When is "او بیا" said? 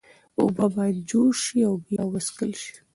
1.67-2.03